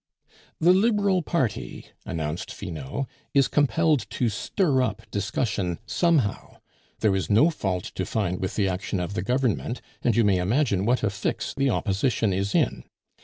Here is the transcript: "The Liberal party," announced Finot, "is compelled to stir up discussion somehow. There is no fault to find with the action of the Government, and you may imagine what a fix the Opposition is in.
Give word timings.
"The 0.59 0.73
Liberal 0.73 1.21
party," 1.21 1.85
announced 2.07 2.51
Finot, 2.51 3.05
"is 3.35 3.47
compelled 3.47 4.07
to 4.09 4.29
stir 4.29 4.81
up 4.81 5.03
discussion 5.11 5.77
somehow. 5.85 6.57
There 7.01 7.15
is 7.15 7.29
no 7.29 7.51
fault 7.51 7.83
to 7.93 8.03
find 8.03 8.39
with 8.39 8.55
the 8.55 8.67
action 8.67 8.99
of 8.99 9.13
the 9.13 9.21
Government, 9.21 9.79
and 10.01 10.15
you 10.15 10.23
may 10.23 10.39
imagine 10.39 10.87
what 10.87 11.03
a 11.03 11.11
fix 11.11 11.53
the 11.53 11.69
Opposition 11.69 12.33
is 12.33 12.55
in. 12.55 12.83